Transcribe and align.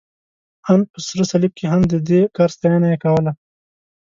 ان 0.69 0.79
په 0.91 0.99
سره 1.07 1.23
صلیب 1.31 1.53
کې 1.59 1.65
هم، 1.71 1.81
د 1.91 1.93
دې 2.07 2.21
کار 2.37 2.49
ستاینه 2.55 2.87
یې 2.91 2.97
کوله. 3.03 3.31